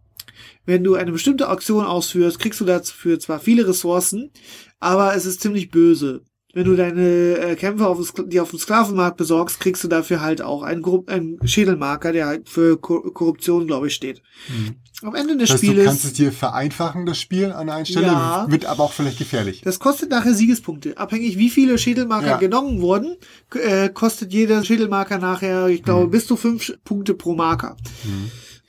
[0.65, 4.31] Wenn du eine bestimmte Aktion ausführst, kriegst du dafür zwar viele Ressourcen,
[4.79, 6.21] aber es ist ziemlich böse.
[6.53, 7.01] Wenn du deine
[7.37, 10.81] äh, Kämpfer auf dem, die auf dem Sklavenmarkt besorgst, kriegst du dafür halt auch einen,
[10.81, 14.21] Korrup- einen Schädelmarker, der halt für Kor Korruption, glaube ich, steht.
[14.49, 14.75] Mhm.
[15.03, 17.85] Am Ende des Das heißt, du Spieles, kannst es dir vereinfachen, das Spiel an einer
[17.85, 18.45] Stelle, Ja.
[18.49, 19.61] wird aber auch vielleicht gefährlich.
[19.61, 20.97] das kostet nachher Siegespunkte.
[20.97, 22.37] Abhängig wie viele Schädelmarker Ja.
[22.37, 23.15] genommen wurden,
[23.55, 26.11] äh, kostet jeder Schädelmarker nachher, ich glaube, Mhm.
[26.11, 27.77] bis zu fünf Punkte pro Marker.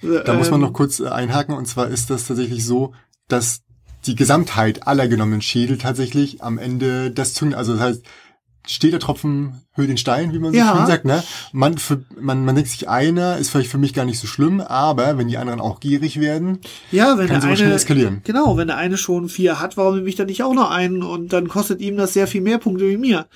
[0.03, 2.92] Äh, Da muss man ähm, noch kurz äh, einhaken, und zwar ist das tatsächlich so,
[3.29, 3.61] dass
[4.07, 8.03] die Gesamtheit aller genommenen Schädel tatsächlich am Ende das Zünden, also das heißt,
[8.65, 10.77] steht der Tropfen höher den Stein, wie man so Ja.
[10.77, 11.25] schön sagt, ne?
[11.53, 14.61] Man, für, man, man denkt sich, einer ist vielleicht für mich gar nicht so schlimm,
[14.61, 16.61] aber wenn die anderen auch gierig werden,
[16.93, 18.21] Ja, wenn kann der sowas schnell eine, eskalieren.
[18.23, 21.03] genau, wenn der eine schon vier hat, warum nehme ich dann nicht auch noch einen
[21.03, 23.27] und dann kostet ihm das sehr viel mehr Punkte wie mir.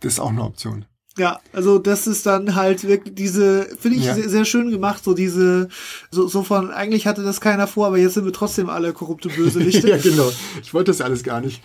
[0.00, 0.84] Das ist auch eine Option.
[1.18, 4.14] Ja, also das ist dann halt wirklich diese, finde ich Ja.
[4.14, 5.68] sehr, sehr schön gemacht, so diese,
[6.10, 9.28] so, so von, eigentlich hatte das keiner vor, aber jetzt sind wir trotzdem alle korrupte
[9.28, 9.88] Bösewichte.
[9.90, 10.30] ja, genau.
[10.62, 11.60] Ich wollte das alles gar nicht.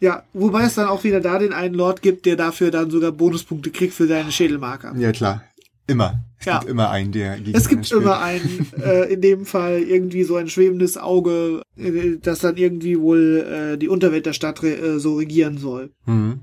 [0.00, 3.12] Ja, wobei es dann auch wieder da den einen Lord gibt, der dafür dann sogar
[3.12, 4.94] Bonuspunkte kriegt für seine Schädelmarker.
[4.98, 5.44] Ja, klar.
[5.86, 6.20] Immer.
[6.40, 6.58] Es Ja.
[6.58, 10.34] gibt immer einen, der gegen Es gibt immer einen, äh, in dem Fall irgendwie so
[10.36, 14.98] ein schwebendes Auge, äh, das dann irgendwie wohl äh, die Unterwelt der Stadt re äh,
[14.98, 15.90] so regieren soll.
[16.06, 16.40] Mhm.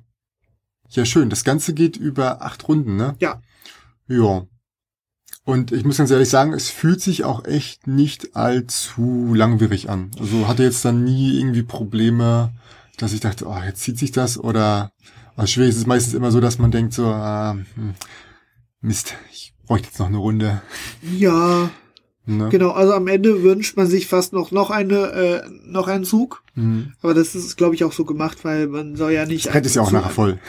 [0.90, 1.30] Ja, schön.
[1.30, 3.16] Das Ganze geht über acht Runden, ne?
[3.20, 3.42] Ja.
[4.08, 4.46] Ja.
[5.44, 10.12] Und ich muss ganz ehrlich sagen, es fühlt sich auch echt nicht allzu langwierig an.
[10.20, 12.52] Also hatte jetzt dann nie irgendwie Probleme,
[12.98, 14.92] dass ich dachte, oh, jetzt zieht sich das oder
[15.36, 17.96] also schwierig ist es meistens immer so, dass man denkt so, ah, hm,
[18.82, 20.62] Mist, ich bräuchte jetzt noch eine Runde.
[21.02, 21.70] Ja,
[22.38, 22.50] Ne?
[22.50, 22.72] genau.
[22.72, 26.44] Also am Ende wünscht man sich fast noch noch eine äh, noch einen Zug.
[26.56, 26.94] Mhm.
[27.02, 29.46] Aber das ist, glaube ich, auch so gemacht, weil man soll ja nicht.
[29.46, 30.40] Das Brett ist ja auch nachher voll.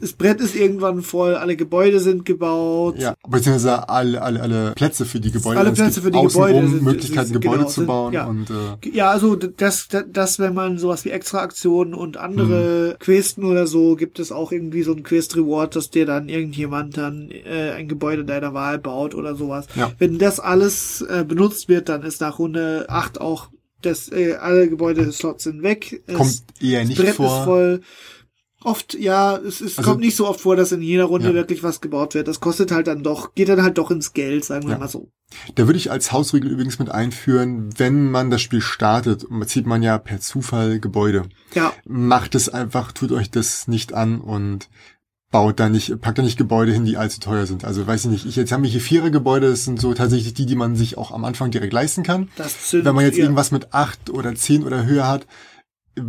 [0.00, 2.96] Das Brett ist irgendwann voll, alle Gebäude sind gebaut.
[2.98, 5.58] Ja, beziehungsweise alle, alle, alle Plätze für die Gebäude.
[5.58, 8.26] Alle Es Plätze für die Gebäude sind- Möglichkeiten, sind- Gebäude genau, zu sind- bauen ja.
[8.26, 12.98] und äh, Ja, also das, das, das, wenn man sowas wie Extra-Aktionen und andere Mhm.
[12.98, 17.30] Questen oder so, gibt es auch irgendwie so ein Quest-Reward, dass dir dann irgendjemand dann
[17.30, 19.66] äh, ein Gebäude deiner Wahl baut oder sowas.
[19.76, 19.92] Ja.
[19.98, 23.48] Wenn das alles äh, benutzt wird, dann ist nach Runde 8 auch
[23.82, 26.02] das, äh, alle Gebäude-Slots sind weg.
[26.06, 27.26] Es- kommt eher das nicht Brett vor.
[27.38, 27.80] ist voll.
[28.66, 31.34] Oft, ja, es, es Also- kommt nicht so oft vor, dass in jeder Runde Ja.
[31.34, 32.26] wirklich was gebaut wird.
[32.26, 34.78] Das kostet halt dann doch, geht dann halt doch ins Geld, sagen wir Ja.
[34.78, 35.08] mal so.
[35.54, 39.82] Da würde ich als Hausregel übrigens mit einführen, wenn man das Spiel startet, zieht man
[39.82, 41.22] ja per Zufall Gebäude.
[41.54, 44.68] Ja, Macht es einfach, tut euch das nicht an und
[45.30, 47.64] baut da nicht, packt da nicht Gebäude hin, die allzu teuer sind.
[47.64, 50.34] Also weiß ich nicht, ich, jetzt haben wir hier vierer Gebäude, das sind so tatsächlich
[50.34, 52.30] die, die man sich auch am Anfang direkt leisten kann.
[52.36, 55.26] das sind, Wenn man jetzt ja, irgendwas mit acht oder zehn oder höher hat,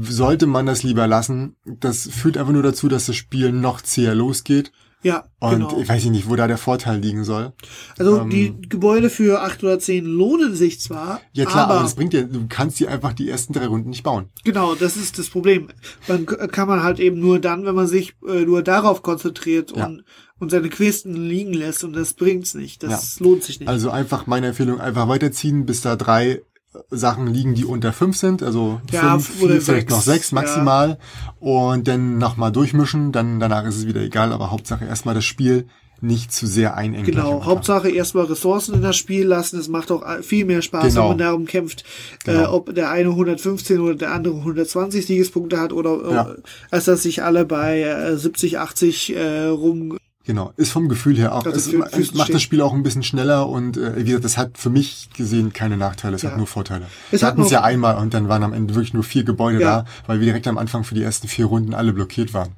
[0.02, 1.56] sollte man das lieber lassen.
[1.66, 4.72] Das führt einfach nur dazu, dass das Spiel noch zäher losgeht.
[5.04, 5.80] ja, Und genau.
[5.80, 7.54] ich weiß nicht, wo da der Vorteil liegen soll.
[7.98, 11.84] Also ähm, die Gebäude für acht oder zehn lohnen sich zwar, Ja klar, aber, aber
[11.84, 14.30] das bringt dir, du kannst die einfach die ersten drei Runden nicht bauen.
[14.44, 15.70] genau, das ist das Problem.
[16.08, 19.72] Man k- kann man halt eben nur dann, wenn man sich äh, nur darauf konzentriert
[19.76, 19.86] Ja.
[19.86, 20.04] und,
[20.40, 22.84] und seine Questen liegen lässt und das bringt's nicht.
[22.84, 23.70] Das lohnt sich nicht.
[23.70, 26.42] Also einfach meine Empfehlung, einfach weiterziehen, bis da drei
[26.90, 30.36] Sachen liegen, die unter fünf sind, also Ja, fünf, vier, vielleicht noch sechs ja.
[30.36, 30.98] maximal
[31.40, 35.68] und dann nochmal durchmischen, dann danach ist es wieder egal, aber Hauptsache erstmal das Spiel
[36.00, 37.06] nicht zu sehr einengen.
[37.08, 37.46] Genau.
[37.46, 39.60] Hauptsache erstmal Ressourcen in das Spiel lassen.
[39.60, 41.02] Es macht auch viel mehr Spaß, Genau.
[41.02, 41.84] wenn man darum kämpft,
[42.26, 42.54] äh, Genau.
[42.54, 46.36] ob der eine 115 oder der andere 120 Siegespunkte hat oder äh, Ja.
[46.70, 49.98] als dass sich alle bei äh, 70, 80 äh, rum.
[50.28, 52.84] Genau, ist vom Gefühl her auch, Also es für Füßen macht das Spiel auch ein
[52.84, 56.32] bisschen schneller und äh, wie gesagt, das hat für mich gesehen keine Nachteile, es Ja.
[56.32, 56.86] hat nur Vorteile.
[57.12, 59.24] Es Wir hat hatten es ja einmal und dann waren am Ende wirklich nur vier
[59.24, 59.84] Gebäude Ja.
[59.84, 62.50] da, weil wir direkt am Anfang für die ersten vier Runden alle blockiert waren.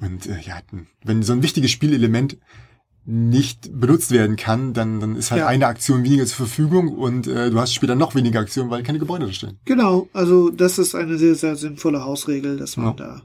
[0.00, 0.54] Und äh, ja,
[1.04, 2.38] wenn so ein wichtiges Spielelement
[3.08, 5.46] nicht benutzt werden kann, dann, dann ist halt Ja.
[5.48, 8.98] eine Aktion weniger zur Verfügung und äh, du hast später noch weniger Aktionen, weil keine
[8.98, 9.58] Gebäude da stehen.
[9.64, 13.22] Genau, also das ist eine sehr, sehr sinnvolle Hausregel, dass man da.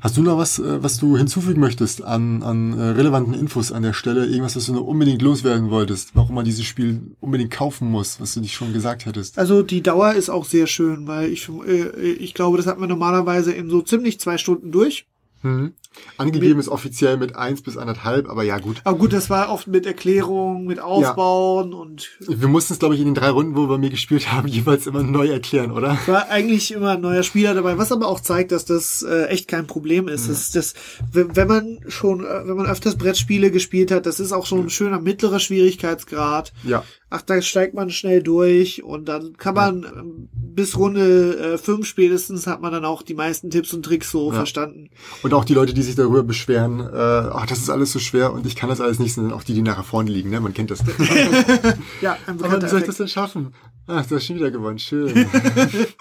[0.00, 3.82] Hast du noch was, äh, was du hinzufügen möchtest an, an äh, relevanten Infos an
[3.82, 4.26] der Stelle?
[4.26, 6.10] Irgendwas, was du noch unbedingt loswerden wolltest?
[6.14, 9.38] Warum man dieses Spiel unbedingt kaufen muss, was du dich schon gesagt hättest?
[9.38, 12.88] Also die Dauer ist auch sehr schön, weil ich, äh, ich glaube, das hat man
[12.88, 15.06] normalerweise in so ziemlich zwei Stunden durch.
[15.42, 15.72] Mhm.
[16.16, 18.80] Angegeben ist offiziell mit eins bis anderthalb, aber ja gut.
[18.84, 23.00] Aber gut, das war oft mit Erklärung, mit Aufbauen und Wir mussten es, glaube ich,
[23.00, 25.96] in den drei Runden, wo wir mir gespielt haben, jeweils immer neu erklären, oder?
[26.06, 29.48] war eigentlich immer ein neuer Spieler dabei, was aber auch zeigt, dass das äh, echt
[29.48, 30.28] kein Problem ist.
[30.28, 30.74] Das, das,
[31.12, 34.70] wenn man schon, äh, wenn man öfters Brettspiele gespielt hat, das ist auch schon ein
[34.70, 36.52] schöner mittlerer Schwierigkeitsgrad.
[36.64, 36.84] Ja.
[37.10, 41.86] Ach, da steigt man schnell durch und dann kann man ähm, bis Runde äh, fünf
[41.86, 44.34] spätestens hat man dann auch die meisten Tipps und Tricks so Ja.
[44.36, 44.90] verstanden.
[45.22, 48.32] Und auch die Leute, die sich darüber beschweren, äh, ach, das ist alles so schwer
[48.32, 50.40] und ich kann das alles nicht, sind auch die, die nachher vorne liegen, ne?
[50.40, 50.80] Man kennt das.
[52.00, 53.54] Ja, ein aber wie soll ich das denn schaffen?
[53.86, 55.26] Ach, du hast schon wieder gewonnen, schön.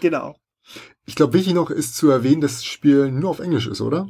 [0.00, 0.34] Genau.
[1.06, 4.08] ich glaube, wichtig noch ist zu erwähnen, dass das Spiel nur auf Englisch ist, oder?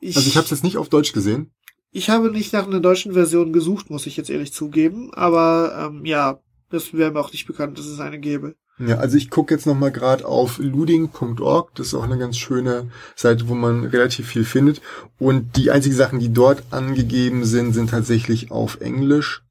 [0.00, 1.52] Ich, Also ich habe es jetzt nicht auf Deutsch gesehen.
[1.90, 6.04] ich habe nicht nach einer deutschen Version gesucht, muss ich jetzt ehrlich zugeben, aber ähm,
[6.04, 6.38] ja,
[6.74, 8.56] das wäre mir auch nicht bekannt, dass es eine gäbe.
[8.78, 11.74] Ja, also ich gucke jetzt noch mal gerade auf luding.org.
[11.76, 14.82] Das ist auch eine ganz schöne Seite, wo man relativ viel findet.
[15.18, 19.43] Und die einzigen Sachen, die dort angegeben sind, sind tatsächlich auf Englisch.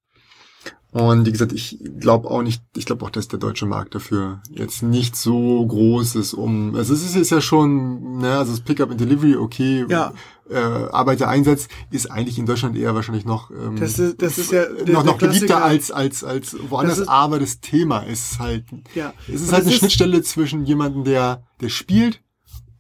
[0.93, 4.41] Und wie gesagt, ich glaube auch nicht, ich glaube auch, dass der deutsche Markt dafür
[4.51, 8.62] jetzt nicht so groß ist, um, also es ist jetzt ja schon, ne, also das
[8.62, 10.13] Pickup and Delivery, okay, Ja.
[10.49, 14.65] äh, Arbeitereinsatz ist eigentlich in Deutschland eher wahrscheinlich noch, ähm, Das ist- das ist ja
[14.65, 15.63] der- noch, der noch beliebter Klassiker.
[15.65, 19.13] als, als, als woanders, Das ist- aber das Thema ist halt, Ja.
[19.27, 22.21] es ist Und halt eine Schnittstelle zwischen jemandem, der, der spielt,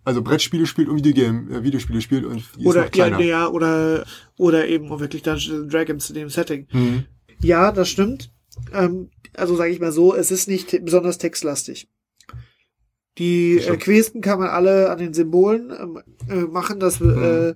[0.05, 3.19] also Brettspiele spielt und Videogame, äh, Videospiele spielt und die ist Oder noch kleiner.
[3.21, 4.03] ja, ja, oder
[4.37, 6.67] oder eben auch wirklich Dungeons Dragons in dem Setting.
[6.71, 7.05] Mhm.
[7.43, 8.31] Ja, das stimmt.
[8.73, 11.87] Ähm, also sage ich mal so, es ist nicht besonders textlastig.
[13.19, 13.77] Die äh.
[13.77, 16.79] Questen kann man alle an den Symbolen ähm, äh, machen.
[16.79, 17.23] Das Mhm.
[17.23, 17.53] äh,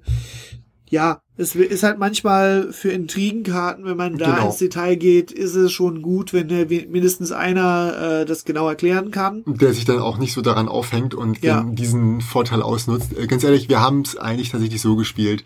[0.90, 4.46] ja, es ist halt manchmal für Intrigenkarten, wenn man da Genau.
[4.48, 9.12] ins Detail geht, ist es schon gut, wenn we- mindestens einer äh, das genau erklären
[9.12, 9.44] kann.
[9.46, 11.64] Der sich dann auch nicht so daran aufhängt und Ja.
[11.70, 13.18] diesen Vorteil ausnutzt.
[13.18, 15.44] Äh, Ganz ehrlich, wir haben es eigentlich tatsächlich so gespielt.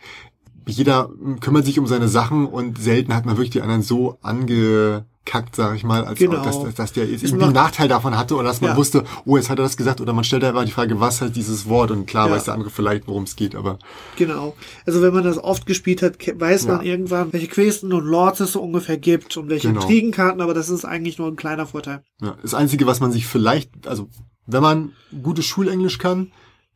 [0.67, 4.17] Jeder mm, kümmert sich um seine Sachen und selten hat man wirklich die anderen so
[4.21, 6.39] angekackt, sag ich mal, als Genau.
[6.39, 8.77] auch, dass, dass der jetzt irgendwie einen Nachteil davon hatte oder dass man Ja.
[8.77, 11.35] wusste, oh, jetzt hat er das gesagt oder man stellt einfach die Frage, was heißt
[11.35, 12.35] dieses Wort und klar Ja.
[12.35, 13.79] weiß der andere vielleicht, worum es geht, aber
[14.17, 14.55] Genau.
[14.85, 16.91] Also wenn man das oft gespielt hat, weiß man Ja.
[16.91, 19.81] irgendwann, welche Questen und Lords es so ungefähr gibt und welche Genau.
[19.81, 22.03] Intrigenkarten, aber das ist eigentlich nur ein kleiner Vorteil.
[22.21, 24.09] Ja, das Einzige, was man sich vielleicht, also
[24.47, 24.91] wenn man
[25.23, 26.31] gutes Schulenglisch kann,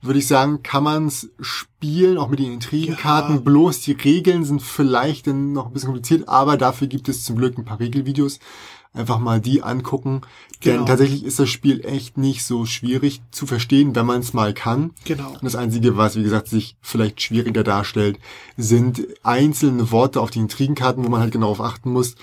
[0.06, 3.36] würde ich sagen, kann man es spielen, auch mit den Intrigenkarten.
[3.36, 3.42] Ja.
[3.42, 7.38] Bloß die Regeln sind vielleicht dann noch ein bisschen kompliziert, aber dafür gibt es zum
[7.38, 8.40] Glück ein paar Regelvideos.
[8.94, 10.22] Einfach mal die angucken.
[10.62, 10.78] Genau.
[10.78, 14.54] Denn tatsächlich ist das Spiel echt nicht so schwierig zu verstehen, wenn man es mal
[14.54, 14.92] kann.
[15.04, 15.32] Genau.
[15.32, 18.20] Und das Einzige, was, wie gesagt, sich vielleicht schwieriger darstellt,
[18.56, 22.16] sind einzelne Worte auf den Intrigenkarten, wo man halt genau darauf achten muss,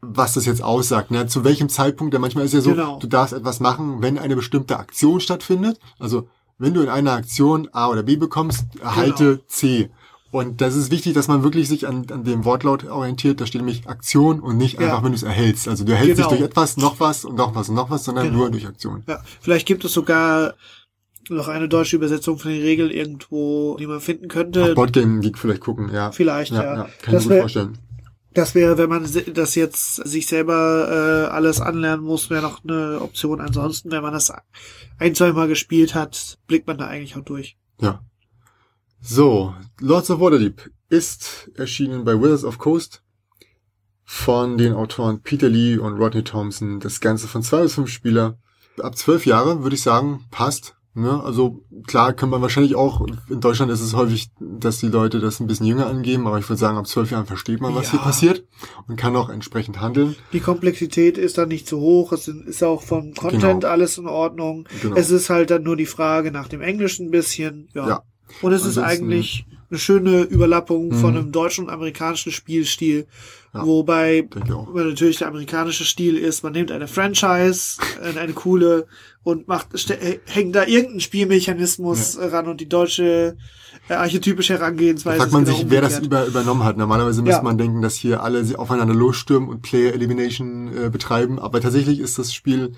[0.00, 1.12] was das jetzt aussagt.
[1.12, 1.28] Ne?
[1.28, 2.98] Zu welchem Zeitpunkt, denn manchmal ist ja so, Genau.
[2.98, 5.78] du darfst etwas machen, wenn eine bestimmte Aktion stattfindet.
[6.00, 6.28] Also
[6.62, 9.42] wenn du in einer Aktion A oder B bekommst, erhalte Genau.
[9.48, 9.90] C.
[10.30, 13.40] Und das ist wichtig, dass man wirklich sich an, an dem Wortlaut orientiert.
[13.40, 14.86] Da steht nämlich Aktion und nicht Ja.
[14.86, 15.68] einfach, wenn du es erhältst.
[15.68, 16.30] Also du erhältst Genau.
[16.30, 18.38] nicht durch etwas, noch was und noch was und noch was, sondern Genau.
[18.38, 19.02] nur durch Aktion.
[19.06, 20.54] Ja, vielleicht gibt es sogar
[21.28, 24.64] noch eine deutsche Übersetzung von den Regeln irgendwo, die man finden könnte.
[24.70, 26.10] Auf Boardgame Geek vielleicht gucken, ja.
[26.12, 26.62] Vielleicht, ja.
[26.62, 26.88] ja.
[27.02, 27.78] Kann ich mir gut vorstellen.
[28.34, 33.00] Das wäre, wenn man das jetzt sich selber äh, alles anlernen muss, wäre noch eine
[33.00, 33.40] Option.
[33.40, 34.32] Ansonsten, wenn man das
[34.98, 37.58] ein, zwei Mal gespielt hat, blickt man da eigentlich auch durch.
[37.80, 38.02] Ja.
[39.00, 43.02] So, Lords of Waterdeep ist erschienen bei Wizards of Coast
[44.04, 46.80] von den Autoren Peter Lee und Rodney Thompson.
[46.80, 48.38] Das Ganze von zwei bis fünf Spieler.
[48.78, 50.76] Ab zwölf Jahre würde ich sagen, passt.
[50.94, 51.22] Ne?
[51.24, 55.40] Also klar kann man wahrscheinlich auch, in Deutschland ist es häufig, dass die Leute das
[55.40, 57.92] ein bisschen jünger angeben, aber ich würde sagen, ab zwölf Jahren versteht man, was Ja.
[57.92, 58.44] hier passiert
[58.88, 60.16] und kann auch entsprechend handeln.
[60.34, 63.66] Die Komplexität ist dann nicht zu hoch, es ist auch vom Content Genau.
[63.68, 64.68] alles in Ordnung.
[64.82, 64.94] Genau.
[64.96, 67.68] Es ist halt dann nur die Frage nach dem Englischen ein bisschen.
[67.74, 67.88] Ja.
[67.88, 68.02] Ja.
[68.42, 71.18] Und es ist Ansonsten- eigentlich eine schöne Überlappung von Mhm.
[71.18, 73.06] einem deutschen und amerikanischen Spielstil.
[73.54, 73.66] Ja.
[73.66, 74.26] Wobei
[74.74, 78.86] natürlich der amerikanische Stil ist, man nimmt eine Franchise, äh, eine coole
[79.22, 83.36] und macht äh, hängt da irgendeinen Spielmechanismus äh, ran und die deutsche
[83.88, 85.18] äh, archetypische Herangehensweise.
[85.18, 86.78] Da fragt man ist sich, genau wer das über, übernommen hat.
[86.78, 87.42] Normalerweise müsste Ja.
[87.42, 91.38] man denken, dass hier alle aufeinander losstürmen und Player Elimination äh, betreiben.
[91.38, 92.72] Aber tatsächlich ist das Spiel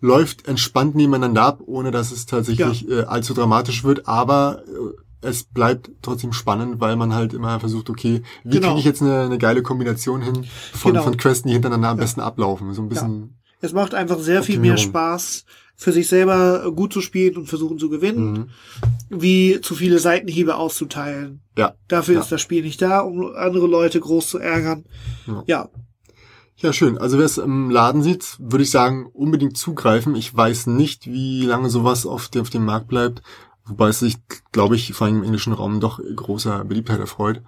[0.00, 4.06] läuft entspannt nebeneinander ab, ohne dass es tatsächlich äh, allzu dramatisch wird.
[4.06, 8.68] Aber äh, es bleibt trotzdem spannend, weil man halt immer versucht, okay, wie Genau.
[8.68, 11.04] kriege ich jetzt eine, eine geile Kombination hin von, Genau.
[11.04, 12.02] von Questen, die hintereinander am Ja.
[12.04, 12.72] besten ablaufen.
[12.74, 13.38] So ein bisschen.
[13.60, 14.76] Es macht einfach sehr viel mehr.
[14.76, 19.20] Spaß, für sich selber gut zu spielen und versuchen zu gewinnen, Mhm.
[19.20, 21.40] wie zu viele Seitenhiebe auszuteilen.
[21.56, 21.74] Ja.
[21.88, 22.20] Dafür Ja.
[22.20, 24.84] ist das Spiel nicht da, um andere Leute groß zu ärgern.
[25.26, 25.42] Ja.
[25.46, 25.68] Ja,
[26.60, 26.98] Ja, schön.
[26.98, 30.16] Also wer es im Laden sieht, würde ich sagen, unbedingt zugreifen.
[30.16, 33.22] Ich weiß nicht, wie lange sowas auf, dem- auf dem Markt bleibt.
[33.68, 34.16] Wobei es sich,
[34.52, 37.42] glaube ich, vor allem im englischen Raum doch großer Beliebtheit erfreut.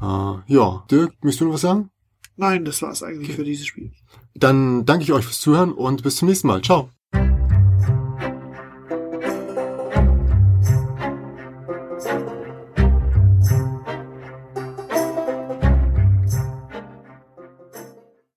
[0.00, 0.04] Äh,
[0.46, 1.90] ja, Dirk, möchtest du noch was sagen?
[2.36, 3.92] nein, das war's eigentlich für dieses Spiel.
[4.34, 6.62] Dann danke ich euch fürs Zuhören und bis zum nächsten Mal.
[6.62, 6.90] Ciao.